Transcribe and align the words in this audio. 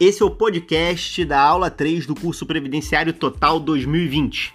Esse 0.00 0.22
é 0.22 0.24
o 0.24 0.30
podcast 0.30 1.24
da 1.24 1.40
aula 1.40 1.68
3 1.72 2.06
do 2.06 2.14
curso 2.14 2.46
Previdenciário 2.46 3.12
Total 3.12 3.58
2020. 3.58 4.54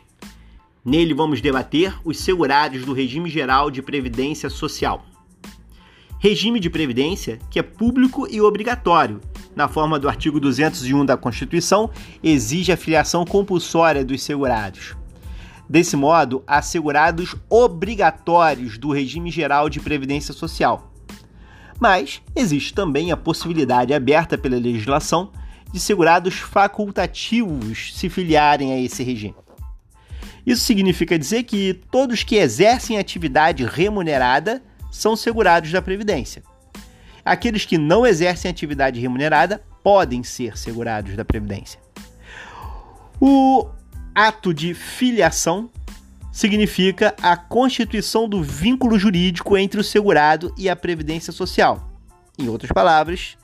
Nele 0.85 1.13
vamos 1.13 1.41
debater 1.41 1.93
os 2.05 2.17
segurados 2.19 2.85
do 2.85 2.93
regime 2.93 3.29
geral 3.29 3.69
de 3.69 3.81
previdência 3.81 4.50
social. 4.50 5.05
Regime 6.18 6.61
de 6.61 6.69
previdência 6.69 7.39
que 7.51 7.59
é 7.59 7.61
público 7.61 8.25
e 8.32 8.39
obrigatório. 8.39 9.19
Na 9.54 9.68
forma 9.68 10.00
do 10.00 10.07
artigo 10.07 10.39
201 10.39 11.05
da 11.05 11.18
Constituição, 11.18 11.91
exige 12.23 12.71
a 12.71 12.78
filiação 12.78 13.25
compulsória 13.25 14.05
dos 14.05 14.23
segurados. 14.23 14.96
Desse 15.68 15.97
modo, 15.97 16.41
há 16.47 16.61
segurados 16.61 17.36
obrigatórios 17.50 18.78
do 18.78 18.93
regime 18.93 19.29
geral 19.29 19.69
de 19.69 19.82
previdência 19.82 20.33
social 20.33 20.93
mas 21.83 22.21
existe 22.33 22.73
também 22.73 23.11
a 23.11 23.18
possibilidade 23.18 23.93
aberta 23.93 24.37
pela 24.37 24.55
legislação 24.55 25.33
de 25.69 25.82
segurados 25.82 26.36
facultativos 26.36 27.93
se 27.93 28.07
filiarem 28.07 28.71
a 28.71 28.79
esse 28.79 29.04
regime. 29.04 29.36
Isso 30.46 30.64
significa 30.64 31.19
dizer 31.19 31.43
que 31.43 31.73
todos 31.92 32.23
que 32.23 32.38
exercem 32.38 32.97
atividade 32.97 33.66
remunerada 33.66 34.64
são 34.89 35.14
segurados 35.17 35.73
da 35.73 35.81
Previdência. 35.81 36.42
Aqueles 37.25 37.66
que 37.66 37.78
não 37.78 38.06
exercem 38.06 38.50
atividade 38.50 39.02
remunerada 39.02 39.61
podem 39.84 40.23
ser 40.23 40.58
segurados 40.58 41.17
da 41.17 41.25
Previdência. 41.25 41.81
O 43.20 43.67
ato 44.16 44.53
de 44.53 44.73
filiação 44.73 45.70
significa 46.33 47.16
a 47.22 47.38
constituição 47.38 48.28
do 48.28 48.42
vínculo 48.42 48.97
jurídico 48.97 49.55
entre 49.55 49.80
o 49.80 49.83
segurado 49.83 50.52
e 50.58 50.67
a 50.67 50.75
previdência 50.75 51.31
social. 51.31 51.92
Em 52.39 52.50
outras 52.50 52.72
palavras, 52.72 53.38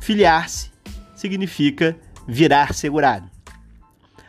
filiar-se 0.00 0.72
significa 1.14 1.96
virar 2.26 2.74
segurado. 2.74 3.30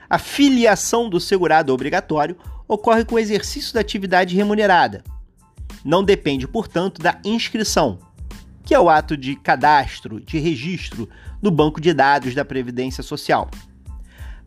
A 0.08 0.20
filiação 0.20 1.10
do 1.10 1.20
segurado 1.20 1.74
obrigatório 1.74 2.38
ocorre 2.68 3.04
com 3.04 3.16
o 3.16 3.20
exercício 3.20 3.74
da 3.74 3.80
atividade 3.80 4.36
remunerada. 4.36 5.04
Não 5.84 6.04
depende, 6.04 6.48
portanto, 6.48 7.02
da 7.02 7.20
inscrição, 7.26 7.98
que 8.64 8.76
é 8.76 8.80
o 8.80 8.88
ato 8.88 9.18
de 9.18 9.36
cadastro, 9.36 10.22
de 10.22 10.38
registro 10.38 11.10
no 11.42 11.50
banco 11.50 11.82
de 11.82 11.92
dados 11.92 12.36
da 12.36 12.46
Previdência 12.46 13.02
Social. 13.02 13.50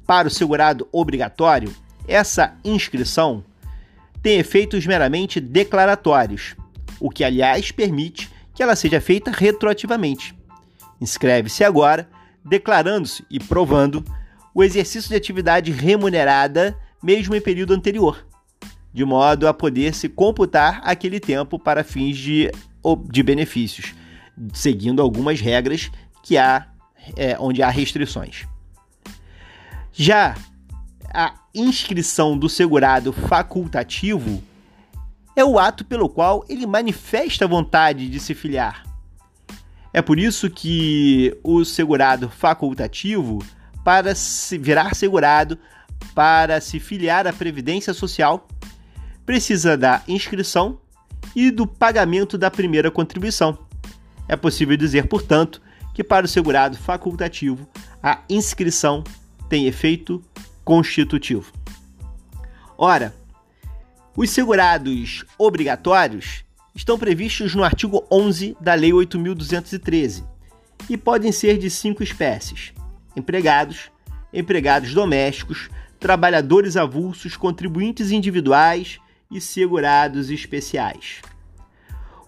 Para 0.07 0.29
o 0.29 0.31
segurado 0.31 0.89
obrigatório, 0.93 1.75
essa 2.06 2.55
inscrição 2.64 3.45
tem 4.22 4.39
efeitos 4.39 4.86
meramente 4.86 5.41
declaratórios, 5.41 6.55
o 7.00 7.11
que, 7.11 7.25
aliás, 7.25 7.72
permite 7.72 8.31
que 8.55 8.62
ela 8.62 8.77
seja 8.77 9.00
feita 9.00 9.31
retroativamente. 9.31 10.34
Inscreve-se 11.00 11.64
agora, 11.64 12.08
declarando-se 12.45 13.25
e 13.30 13.41
provando 13.41 14.05
o 14.55 14.62
exercício 14.62 15.08
de 15.08 15.17
atividade 15.17 15.73
remunerada 15.73 16.77
mesmo 17.03 17.34
em 17.34 17.41
período 17.41 17.75
anterior, 17.75 18.25
de 18.92 19.05
modo 19.05 19.48
a 19.48 19.55
poder 19.55 19.95
se 19.95 20.08
computar 20.08 20.80
aquele 20.84 21.19
tempo 21.19 21.58
para 21.58 21.83
fins 21.83 22.17
de, 22.17 22.50
de 23.11 23.23
benefícios, 23.23 23.95
seguindo 24.53 25.03
algumas 25.03 25.41
regras 25.41 25.91
que 26.23 26.39
há 26.39 26.69
é, 27.17 27.36
onde 27.41 27.62
há 27.62 27.69
restrições. 27.69 28.47
Já 29.92 30.36
a 31.12 31.34
inscrição 31.55 32.36
do 32.36 32.48
segurado 32.48 33.12
facultativo 33.12 34.42
é 35.36 35.45
o 35.45 35.58
ato 35.58 35.84
pelo 35.84 36.08
qual 36.08 36.45
ele 36.48 36.67
manifesta 36.67 37.45
a 37.45 37.48
vontade 37.48 38.08
de 38.08 38.20
se 38.20 38.34
filiar. 38.34 38.84
É 39.92 40.00
por 40.00 40.19
isso 40.19 40.48
que 40.48 41.36
o 41.42 41.64
segurado 41.64 42.28
facultativo, 42.28 43.45
para 43.85 44.14
se 44.14 44.57
virar 44.57 44.95
segurado, 44.95 45.58
para 46.14 46.61
se 46.61 46.80
filiar 46.80 47.27
à 47.27 47.33
Previdência 47.33 47.92
Social, 47.92 48.48
precisa 49.27 49.77
da 49.77 50.02
inscrição 50.08 50.79
e 51.36 51.51
do 51.51 51.67
pagamento 51.67 52.39
da 52.39 52.51
primeira 52.51 52.91
contribuição. 52.91 53.58
É 54.27 54.36
possível 54.36 54.77
dizer, 54.77 55.07
portanto, 55.08 55.61
que 55.95 56.02
para 56.02 56.24
o 56.24 56.29
segurado 56.29 56.77
facultativo, 56.77 57.68
a 58.02 58.20
inscrição 58.29 59.05
tem 59.48 59.67
efeito 59.67 60.23
constitutivo. 60.64 61.52
Ora, 62.77 63.14
os 64.17 64.30
segurados 64.30 65.24
obrigatórios 65.39 66.45
estão 66.74 66.98
previstos 66.98 67.55
no 67.55 67.64
artigo 67.64 68.05
11 68.11 68.56
da 68.61 68.74
Lei 68.74 68.90
8.213 68.90 70.24
e 70.89 70.96
podem 70.96 71.33
ser 71.33 71.58
de 71.58 71.70
cinco 71.70 72.02
espécies: 72.02 72.73
empregados, 73.17 73.90
empregados 74.33 74.92
domésticos, 74.95 75.70
trabalhadores 75.98 76.77
avulsos, 76.77 77.36
contribuintes 77.36 78.11
individuais 78.11 78.98
e 79.30 79.40
segurados 79.40 80.30
especiais. 80.30 81.23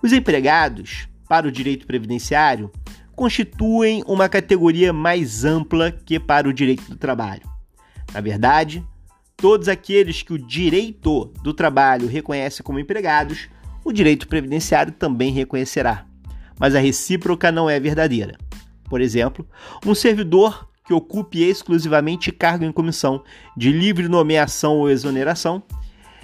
Os 0.02 0.12
empregados, 0.12 1.08
para 1.28 1.48
o 1.48 1.52
direito 1.52 1.86
previdenciário, 1.86 2.70
constituem 3.14 4.02
uma 4.06 4.28
categoria 4.28 4.92
mais 4.92 5.44
ampla 5.44 5.90
que 5.90 6.20
para 6.20 6.48
o 6.48 6.52
direito 6.52 6.84
do 6.90 6.96
trabalho. 6.96 7.53
Na 8.14 8.20
verdade, 8.20 8.86
todos 9.36 9.68
aqueles 9.68 10.22
que 10.22 10.32
o 10.32 10.38
direito 10.38 11.32
do 11.42 11.52
trabalho 11.52 12.06
reconhece 12.06 12.62
como 12.62 12.78
empregados, 12.78 13.48
o 13.84 13.92
direito 13.92 14.28
previdenciário 14.28 14.92
também 14.92 15.32
reconhecerá. 15.32 16.06
Mas 16.58 16.76
a 16.76 16.78
recíproca 16.78 17.50
não 17.50 17.68
é 17.68 17.80
verdadeira. 17.80 18.38
Por 18.84 19.00
exemplo, 19.00 19.44
um 19.84 19.96
servidor 19.96 20.68
que 20.86 20.94
ocupe 20.94 21.42
exclusivamente 21.42 22.30
cargo 22.30 22.64
em 22.64 22.70
comissão 22.70 23.24
de 23.56 23.72
livre 23.72 24.06
nomeação 24.06 24.78
ou 24.78 24.88
exoneração 24.88 25.62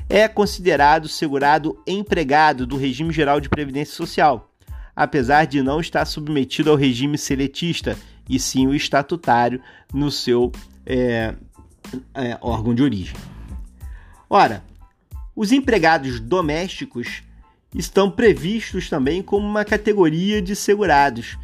é 0.09 0.29
considerado 0.29 1.09
segurado 1.09 1.77
empregado 1.87 2.67
do 2.67 2.77
regime 2.77 3.13
geral 3.13 3.41
de 3.41 3.49
previdência 3.49 3.95
social, 3.95 4.53
apesar 4.95 5.47
de 5.47 5.63
não 5.63 5.81
estar 5.81 6.05
submetido 6.05 6.71
ao 6.71 6.77
regime 6.77 7.19
seletista 7.19 7.97
e 8.29 8.39
sim 8.39 8.67
o 8.67 8.75
estatutário 8.75 9.61
no 9.93 10.11
seu 10.11 10.53
é, 10.85 11.35
é, 12.15 12.39
órgão 12.41 12.75
de 12.75 12.83
origem. 12.83 13.17
Ora, 14.29 14.63
os 15.35 15.53
empregados 15.53 16.21
domésticos 16.21 17.23
estão 17.75 18.11
previstos 18.11 18.89
também 18.89 19.23
como 19.23 19.47
uma 19.47 19.65
categoria 19.65 20.43
de 20.43 20.55
segurados. 20.57 21.39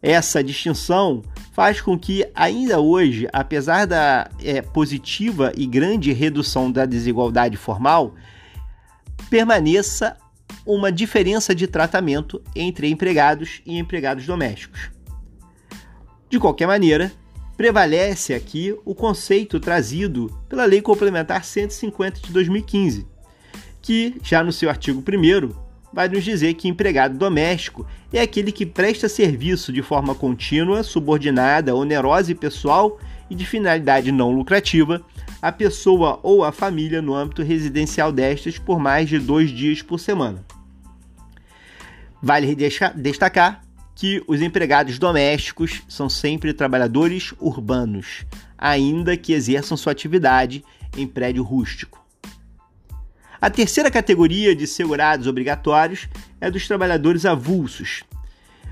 Essa 0.00 0.44
distinção 0.44 1.22
faz 1.52 1.80
com 1.80 1.98
que, 1.98 2.24
ainda 2.34 2.80
hoje, 2.80 3.26
apesar 3.32 3.86
da 3.86 4.30
é, 4.42 4.62
positiva 4.62 5.52
e 5.56 5.66
grande 5.66 6.12
redução 6.12 6.70
da 6.70 6.86
desigualdade 6.86 7.56
formal, 7.56 8.14
permaneça 9.28 10.16
uma 10.64 10.92
diferença 10.92 11.54
de 11.54 11.66
tratamento 11.66 12.42
entre 12.54 12.88
empregados 12.88 13.60
e 13.66 13.78
empregados 13.78 14.26
domésticos. 14.26 14.90
De 16.30 16.38
qualquer 16.38 16.66
maneira, 16.66 17.10
prevalece 17.58 18.32
aqui 18.34 18.72
o 18.84 18.94
conceito 18.94 19.58
trazido 19.58 20.30
pela 20.48 20.64
Lei 20.64 20.80
Complementar 20.80 21.44
150 21.44 22.20
de 22.20 22.32
2015, 22.32 23.04
que, 23.82 24.14
já 24.22 24.44
no 24.44 24.52
seu 24.52 24.70
artigo 24.70 25.02
1, 25.02 25.52
vai 25.92 26.08
nos 26.08 26.22
dizer 26.22 26.54
que 26.54 26.68
empregado 26.68 27.18
doméstico 27.18 27.84
é 28.12 28.20
aquele 28.20 28.52
que 28.52 28.64
presta 28.64 29.08
serviço 29.08 29.72
de 29.72 29.82
forma 29.82 30.14
contínua, 30.14 30.84
subordinada, 30.84 31.74
onerosa 31.74 32.30
e 32.30 32.34
pessoal 32.36 32.96
e 33.28 33.34
de 33.34 33.44
finalidade 33.44 34.12
não 34.12 34.30
lucrativa 34.30 35.02
à 35.42 35.50
pessoa 35.50 36.20
ou 36.22 36.44
à 36.44 36.52
família 36.52 37.02
no 37.02 37.12
âmbito 37.12 37.42
residencial 37.42 38.12
destas 38.12 38.56
por 38.56 38.78
mais 38.78 39.08
de 39.08 39.18
dois 39.18 39.50
dias 39.50 39.82
por 39.82 39.98
semana. 39.98 40.44
Vale 42.22 42.56
destacar 42.94 43.67
que 43.98 44.22
os 44.28 44.40
empregados 44.40 44.96
domésticos 44.96 45.82
são 45.88 46.08
sempre 46.08 46.52
trabalhadores 46.52 47.34
urbanos, 47.40 48.24
ainda 48.56 49.16
que 49.16 49.32
exerçam 49.32 49.76
sua 49.76 49.90
atividade 49.90 50.64
em 50.96 51.04
prédio 51.04 51.42
rústico. 51.42 52.06
A 53.40 53.50
terceira 53.50 53.90
categoria 53.90 54.54
de 54.54 54.68
segurados 54.68 55.26
obrigatórios 55.26 56.08
é 56.40 56.48
dos 56.48 56.68
trabalhadores 56.68 57.26
avulsos, 57.26 58.04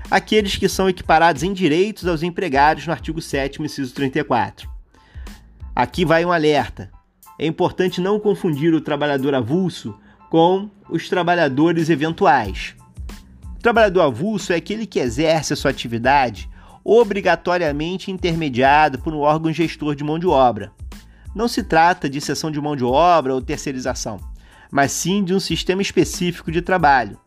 aqueles 0.09 0.55
que 0.55 0.69
são 0.69 0.87
equiparados 0.87 1.43
em 1.43 1.51
direitos 1.51 2.07
aos 2.07 2.23
empregados 2.23 2.87
no 2.87 2.93
artigo 2.93 3.21
7, 3.21 3.61
inciso 3.61 3.93
34. 3.93 4.69
Aqui 5.75 6.05
vai 6.05 6.23
um 6.23 6.31
alerta. 6.31 6.89
É 7.37 7.45
importante 7.45 7.99
não 7.99 8.17
confundir 8.17 8.73
o 8.73 8.79
trabalhador 8.79 9.35
avulso 9.35 9.93
com 10.29 10.69
os 10.89 11.09
trabalhadores 11.09 11.89
eventuais. 11.89 12.77
Trabalhador 13.67 13.99
avulso 13.99 14.53
é 14.53 14.55
aquele 14.55 14.85
que 14.85 14.97
exerce 14.97 15.51
a 15.51 15.55
sua 15.57 15.71
atividade 15.71 16.49
obrigatoriamente 16.85 18.09
intermediado 18.09 18.97
por 18.99 19.13
um 19.13 19.19
órgão 19.19 19.51
gestor 19.51 19.93
de 19.93 20.05
mão 20.05 20.17
de 20.17 20.25
obra. 20.25 20.71
Não 21.35 21.49
se 21.49 21.61
trata 21.61 22.09
de 22.09 22.21
cessão 22.21 22.49
de 22.49 22.61
mão 22.61 22.77
de 22.77 22.85
obra 22.85 23.33
ou 23.33 23.41
terceirização, 23.41 24.21
mas 24.71 24.93
sim 24.93 25.21
de 25.21 25.33
um 25.33 25.39
sistema 25.41 25.81
específico 25.81 26.49
de 26.49 26.61
trabalho, 26.61 27.19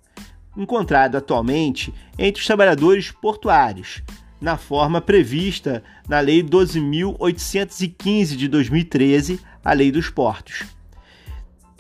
encontrado 0.57 1.19
atualmente 1.19 1.93
entre 2.19 2.41
os 2.41 2.47
trabalhadores 2.47 3.11
portuários, 3.11 4.03
na 4.41 4.57
forma 4.57 4.99
prevista 4.99 5.85
na 6.09 6.21
Lei 6.21 6.43
12.815 6.43 8.35
de 8.35 8.49
2013, 8.49 9.39
a 9.63 9.75
Lei 9.75 9.93
dos 9.93 10.09
Portos. 10.09 10.65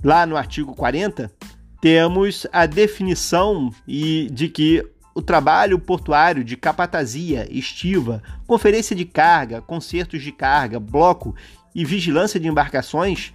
Lá 0.04 0.26
no 0.26 0.36
artigo 0.36 0.74
40, 0.74 1.32
temos 1.80 2.46
a 2.52 2.66
definição 2.66 3.72
e 3.86 4.28
de 4.30 4.48
que 4.48 4.86
o 5.14 5.22
trabalho 5.22 5.78
portuário 5.78 6.44
de 6.44 6.56
capatazia, 6.56 7.46
estiva, 7.50 8.22
conferência 8.46 8.94
de 8.94 9.04
carga, 9.04 9.60
consertos 9.60 10.22
de 10.22 10.30
carga, 10.30 10.78
bloco 10.78 11.34
e 11.74 11.84
vigilância 11.84 12.38
de 12.38 12.48
embarcações 12.48 13.32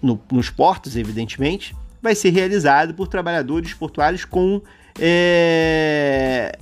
no, 0.00 0.20
nos 0.30 0.50
portos, 0.50 0.96
evidentemente, 0.96 1.74
vai 2.00 2.14
ser 2.14 2.30
realizado 2.30 2.94
por 2.94 3.08
trabalhadores 3.08 3.74
portuários 3.74 4.24
com 4.24 4.62
é, 4.98 6.56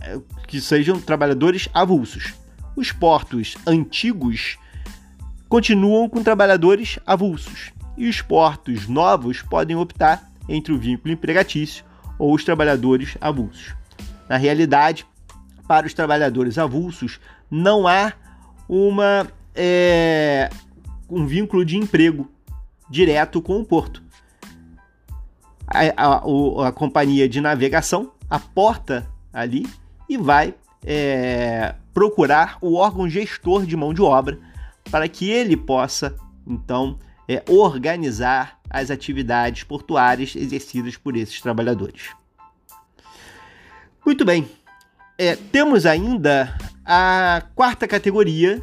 que 0.47 0.61
sejam 0.61 1.01
trabalhadores 1.01 1.69
avulsos. 1.75 2.35
Os 2.75 2.93
portos 2.93 3.57
antigos 3.67 4.59
continuam 5.49 6.09
com 6.09 6.23
trabalhadores 6.23 6.99
avulsos 7.07 7.73
e 7.97 8.09
os 8.09 8.21
portos 8.21 8.87
novos 8.87 9.43
podem 9.43 9.77
optar 9.77 10.31
entre 10.49 10.73
o 10.73 10.79
vínculo 10.79 11.13
empregatício 11.13 11.85
ou 12.19 12.35
os 12.35 12.45
trabalhadores 12.45 13.17
avulsos. 13.21 13.75
Na 14.29 14.37
realidade, 14.37 15.07
para 15.67 15.87
os 15.87 15.95
trabalhadores 15.95 16.59
avulsos, 16.59 17.21
não 17.51 17.87
há 17.87 18.13
uma, 18.69 19.27
é, 19.55 20.51
um 21.09 21.27
vínculo 21.27 21.65
de 21.65 21.77
emprego 21.77 22.31
direto 22.89 23.41
com 23.43 23.61
o 23.61 23.65
porto. 23.65 24.03
A, 25.67 25.81
a, 25.97 26.69
a 26.69 26.73
companhia 26.73 27.29
de 27.29 27.41
navegação 27.41 28.13
aporta 28.31 29.09
ali 29.33 29.67
e 30.09 30.17
vai 30.17 30.55
é, 30.85 31.75
procurar 31.93 32.59
o 32.61 32.75
órgão 32.75 33.09
gestor 33.09 33.67
de 33.67 33.77
mão 33.77 33.93
de 33.93 34.01
obra 34.01 34.39
para 34.91 35.09
que 35.09 35.29
ele 35.29 35.57
possa, 35.57 36.15
então, 36.47 36.99
é, 37.29 37.43
organizar 37.49 38.59
as 38.71 38.91
atividades 38.91 39.65
portuárias 39.65 40.35
exercidas 40.37 40.97
por 40.97 41.17
esses 41.17 41.41
trabalhadores. 41.41 42.11
Muito 44.05 44.25
bem, 44.25 44.49
é, 45.19 45.35
temos 45.35 45.87
ainda 45.87 46.57
a 46.85 47.43
quarta 47.55 47.89
categoria, 47.89 48.63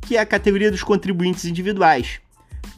que 0.00 0.16
é 0.16 0.20
a 0.20 0.26
categoria 0.26 0.70
dos 0.70 0.82
contribuintes 0.82 1.44
individuais, 1.44 2.20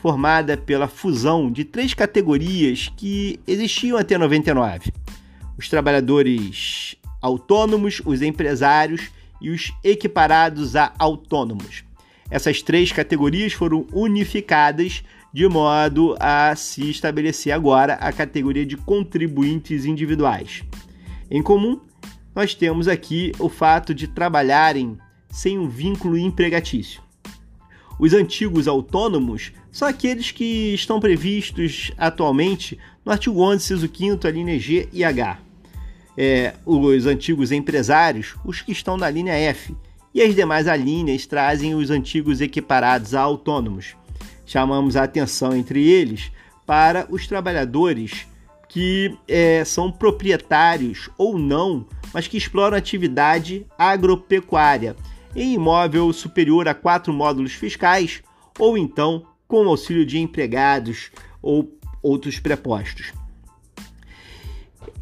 formada 0.01 0.57
pela 0.57 0.89
fusão 0.89 1.51
de 1.51 1.65
três 1.65 1.95
categorias 1.95 2.91
que 2.97 3.39
existiam 3.47 3.97
até 3.97 4.19
99: 4.19 4.93
os 5.57 5.69
trabalhadores 5.69 6.97
autônomos, 7.21 8.01
os 8.05 8.23
empresários 8.23 9.11
e 9.41 9.51
os 9.51 9.73
equiparados 9.85 10.75
a 10.75 10.93
autônomos. 10.99 11.85
Essas 12.31 12.63
três 12.63 12.93
categorias 12.93 13.53
foram 13.53 13.87
unificadas 13.93 15.03
de 15.33 15.47
modo 15.49 16.17
a 16.19 16.55
se 16.57 16.91
estabelecer 16.91 17.53
agora 17.53 17.95
a 17.95 18.13
categoria 18.13 18.67
de 18.67 18.77
contribuintes 18.77 19.85
individuais. 19.85 20.65
Em 21.31 21.43
comum, 21.43 21.81
nós 22.35 22.55
temos 22.55 22.89
aqui 22.89 23.33
o 23.39 23.49
fato 23.49 23.95
de 23.95 24.09
trabalharem 24.09 24.99
sem 25.31 25.59
um 25.59 25.69
vínculo 25.69 26.19
empregatício. 26.19 27.01
Os 27.99 28.15
antigos 28.15 28.67
autônomos 28.67 29.53
são 29.71 29.87
aqueles 29.87 30.31
que 30.31 30.75
estão 30.75 30.99
previstos 30.99 31.93
atualmente 31.97 32.79
no 33.05 33.13
artigo 33.13 33.41
11, 33.43 33.65
ciso 33.65 33.91
5 33.95 34.27
a 34.27 34.31
linha 34.31 34.59
G 34.59 34.89
e 34.93 35.05
H. 35.05 35.39
É, 36.17 36.55
os 36.67 37.07
antigos 37.07 37.53
empresários, 37.53 38.35
os 38.45 38.63
que 38.63 38.73
estão 38.73 38.97
na 38.97 39.09
linha 39.09 39.35
F, 39.35 39.77
e 40.13 40.23
as 40.23 40.35
demais 40.35 40.67
alíneas 40.67 41.27
trazem 41.27 41.75
os 41.75 41.91
antigos 41.91 42.41
equiparados 42.41 43.15
a 43.15 43.21
autônomos, 43.21 43.95
chamamos 44.51 44.97
a 44.97 45.05
atenção 45.05 45.57
entre 45.57 45.89
eles 45.89 46.33
para 46.67 47.07
os 47.09 47.25
trabalhadores 47.25 48.27
que 48.69 49.17
é, 49.29 49.65
são 49.65 49.93
proprietários 49.93 51.09
ou 51.17 51.39
não, 51.39 51.87
mas 52.13 52.27
que 52.27 52.37
exploram 52.37 52.77
atividade 52.77 53.65
agropecuária 53.79 54.97
em 55.37 55.55
imóvel 55.55 56.13
superior 56.13 56.67
a 56.67 56.75
quatro 56.75 57.13
módulos 57.13 57.53
fiscais 57.53 58.25
ou 58.59 58.77
então 58.77 59.25
com 59.47 59.69
auxílio 59.69 60.05
de 60.05 60.19
empregados 60.19 61.13
ou 61.41 61.73
outros 62.03 62.41
prepostos. 62.41 63.13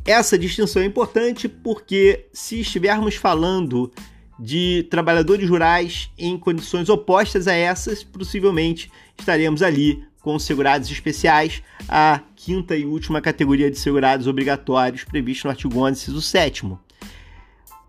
Essa 0.04 0.38
distinção 0.38 0.82
é 0.82 0.84
importante 0.84 1.48
porque, 1.48 2.26
se 2.34 2.60
estivermos 2.60 3.14
falando 3.14 3.90
de 4.38 4.86
trabalhadores 4.90 5.48
rurais 5.48 6.10
em 6.16 6.38
condições 6.38 6.88
opostas 6.88 7.48
a 7.48 7.54
essas, 7.54 8.04
possivelmente 8.04 8.90
estaremos 9.18 9.62
ali 9.62 10.06
com 10.20 10.38
segurados 10.38 10.90
especiais, 10.90 11.62
a 11.88 12.20
quinta 12.36 12.76
e 12.76 12.84
última 12.84 13.20
categoria 13.20 13.70
de 13.70 13.78
segurados 13.78 14.26
obrigatórios 14.26 15.04
previsto 15.04 15.44
no 15.44 15.50
artigo 15.50 15.78
11, 15.80 15.92
inciso 15.92 16.20
7 16.20 16.66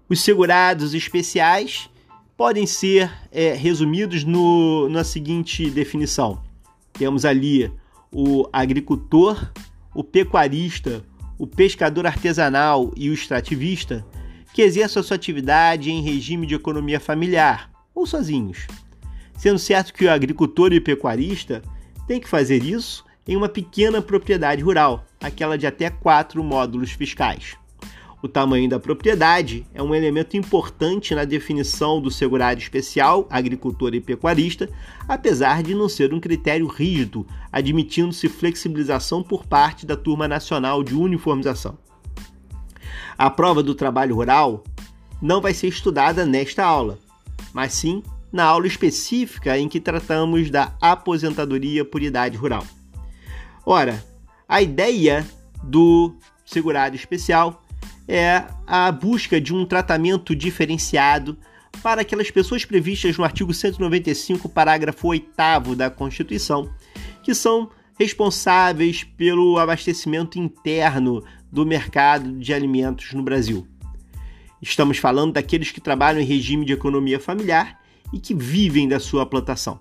Os 0.07 0.21
segurados 0.21 0.93
especiais 0.93 1.89
podem 2.37 2.65
ser 2.65 3.11
é, 3.31 3.53
resumidos 3.53 4.23
no, 4.23 4.87
na 4.89 5.03
seguinte 5.03 5.69
definição: 5.69 6.41
temos 6.93 7.25
ali 7.25 7.71
o 8.11 8.47
agricultor, 8.53 9.51
o 9.93 10.03
pecuarista, 10.03 11.03
o 11.37 11.45
pescador 11.45 12.05
artesanal 12.05 12.91
e 12.95 13.09
o 13.09 13.13
extrativista 13.13 14.05
que 14.53 14.61
exerçam 14.61 15.03
sua 15.03 15.15
atividade 15.15 15.91
em 15.91 16.01
regime 16.01 16.47
de 16.47 16.55
economia 16.55 16.99
familiar 16.99 17.69
ou 17.93 18.05
sozinhos. 18.05 18.65
Sendo 19.39 19.57
certo 19.57 19.93
que 19.93 20.03
o 20.03 20.11
agricultor 20.11 20.73
e 20.73 20.81
pecuarista 20.81 21.61
têm 22.05 22.19
que 22.19 22.27
fazer 22.27 22.61
isso 22.61 23.05
em 23.25 23.37
uma 23.37 23.47
pequena 23.47 24.01
propriedade 24.01 24.61
rural, 24.61 25.05
aquela 25.17 25.57
de 25.57 25.65
até 25.65 25.89
quatro 25.89 26.43
módulos 26.43 26.91
fiscais. 26.91 27.55
O 28.21 28.27
tamanho 28.27 28.67
da 28.67 28.81
propriedade 28.81 29.65
é 29.73 29.81
um 29.81 29.95
elemento 29.95 30.35
importante 30.35 31.15
na 31.15 31.23
definição 31.23 32.01
do 32.01 32.11
segurado 32.11 32.59
especial, 32.59 33.29
agricultor 33.29 33.95
e 33.95 34.01
pecuarista, 34.01 34.69
apesar 35.07 35.63
de 35.63 35.73
não 35.73 35.87
ser 35.87 36.13
um 36.13 36.19
critério 36.19 36.67
rígido, 36.67 37.25
admitindo-se 37.49 38.27
flexibilização 38.27 39.23
por 39.23 39.45
parte 39.45 39.85
da 39.85 39.95
Turma 39.95 40.27
Nacional 40.27 40.83
de 40.83 40.93
Uniformização. 40.93 41.77
A 43.17 43.29
prova 43.29 43.63
do 43.63 43.73
trabalho 43.73 44.15
rural 44.15 44.65
não 45.21 45.39
vai 45.39 45.53
ser 45.53 45.67
estudada 45.67 46.25
nesta 46.25 46.65
aula, 46.65 46.99
mas 47.53 47.71
sim 47.71 48.03
na 48.31 48.43
aula 48.43 48.67
específica 48.67 49.57
em 49.57 49.67
que 49.67 49.79
tratamos 49.79 50.49
da 50.49 50.75
aposentadoria 50.79 51.83
por 51.83 52.01
idade 52.01 52.37
rural. 52.37 52.65
Ora, 53.65 54.03
a 54.47 54.61
ideia 54.61 55.25
do 55.63 56.15
segurado 56.45 56.95
especial 56.95 57.63
é 58.07 58.45
a 58.65 58.91
busca 58.91 59.39
de 59.39 59.53
um 59.53 59.65
tratamento 59.65 60.35
diferenciado 60.35 61.37
para 61.83 62.01
aquelas 62.01 62.31
pessoas 62.31 62.65
previstas 62.65 63.17
no 63.17 63.23
artigo 63.23 63.53
195, 63.53 64.49
parágrafo 64.49 65.07
8 65.07 65.75
da 65.75 65.89
Constituição, 65.89 66.69
que 67.23 67.35
são 67.35 67.69
responsáveis 67.97 69.03
pelo 69.03 69.59
abastecimento 69.59 70.39
interno 70.39 71.23
do 71.51 71.65
mercado 71.65 72.39
de 72.39 72.53
alimentos 72.53 73.13
no 73.13 73.21
Brasil. 73.21 73.67
Estamos 74.61 74.97
falando 74.97 75.33
daqueles 75.33 75.71
que 75.71 75.79
trabalham 75.79 76.21
em 76.21 76.25
regime 76.25 76.65
de 76.65 76.73
economia 76.73 77.19
familiar 77.19 77.78
e 78.13 78.19
que 78.19 78.33
vivem 78.33 78.87
da 78.87 78.99
sua 78.99 79.25
plantação. 79.25 79.79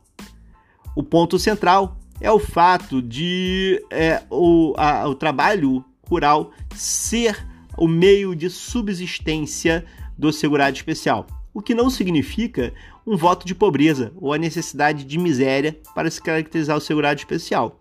O 0.94 1.02
ponto 1.02 1.38
central 1.38 1.96
é 2.20 2.30
o 2.30 2.38
fato 2.38 3.00
de 3.00 3.84
é, 3.90 4.22
o, 4.30 4.74
a, 4.76 5.08
o 5.08 5.14
trabalho 5.14 5.84
rural 6.08 6.52
ser 6.74 7.46
o 7.76 7.86
meio 7.86 8.34
de 8.34 8.50
subsistência 8.50 9.84
do 10.16 10.32
segurado 10.32 10.76
especial, 10.76 11.26
o 11.54 11.62
que 11.62 11.74
não 11.74 11.88
significa 11.88 12.74
um 13.06 13.16
voto 13.16 13.46
de 13.46 13.54
pobreza 13.54 14.12
ou 14.16 14.32
a 14.32 14.38
necessidade 14.38 15.04
de 15.04 15.18
miséria 15.18 15.78
para 15.94 16.10
se 16.10 16.20
caracterizar 16.20 16.76
o 16.76 16.80
segurado 16.80 17.18
especial. 17.18 17.78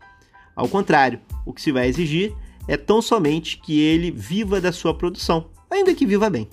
Ao 0.55 0.67
contrário, 0.67 1.19
o 1.45 1.51
que 1.51 1.61
se 1.61 1.71
vai 1.71 1.87
exigir 1.87 2.33
é 2.67 2.77
tão 2.77 3.01
somente 3.01 3.57
que 3.57 3.79
ele 3.79 4.11
viva 4.11 4.61
da 4.61 4.71
sua 4.71 4.93
produção, 4.93 5.49
ainda 5.69 5.93
que 5.93 6.05
viva 6.05 6.29
bem. 6.29 6.47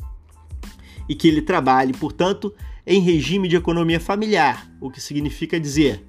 E 1.09 1.15
que 1.15 1.29
ele 1.29 1.43
trabalhe, 1.43 1.93
portanto, 1.93 2.55
em 2.87 3.01
regime 3.01 3.49
de 3.49 3.57
economia 3.57 3.99
familiar, 3.99 4.71
o 4.81 4.91
que 4.91 5.01
significa 5.01 5.59
dizer 5.59 6.05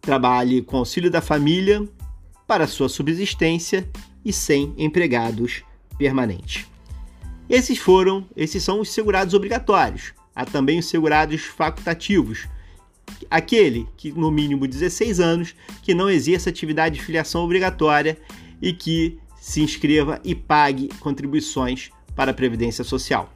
trabalhe 0.00 0.60
com 0.62 0.78
auxílio 0.78 1.10
da 1.10 1.20
família 1.20 1.88
para 2.46 2.66
sua 2.66 2.88
subsistência 2.88 3.88
e 4.24 4.32
sem 4.32 4.74
empregados 4.76 5.62
permanentes. 5.96 6.66
Esses 7.48 7.78
foram, 7.78 8.26
esses 8.36 8.62
são 8.62 8.80
os 8.80 8.90
segurados 8.90 9.32
obrigatórios. 9.32 10.12
Há 10.34 10.44
também 10.44 10.78
os 10.78 10.86
segurados 10.86 11.42
facultativos, 11.42 12.48
aquele 13.30 13.86
que 13.96 14.10
no 14.10 14.30
mínimo 14.30 14.66
16 14.66 15.20
anos 15.20 15.54
que 15.82 15.94
não 15.94 16.10
exerça 16.10 16.50
atividade 16.50 16.96
de 16.96 17.04
filiação 17.04 17.42
obrigatória 17.42 18.18
e 18.60 18.72
que 18.72 19.18
se 19.40 19.60
inscreva 19.60 20.20
e 20.24 20.34
pague 20.34 20.88
contribuições 21.00 21.90
para 22.16 22.30
a 22.30 22.34
Previdência 22.34 22.84
Social. 22.84 23.32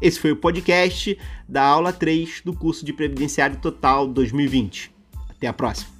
Esse 0.00 0.20
foi 0.20 0.32
o 0.32 0.36
podcast 0.36 1.18
da 1.48 1.62
aula 1.62 1.92
3 1.92 2.42
do 2.44 2.52
curso 2.52 2.84
de 2.84 2.92
Previdenciário 2.92 3.56
Total 3.56 4.06
2020. 4.06 4.94
Até 5.30 5.46
a 5.46 5.52
próxima. 5.52 5.95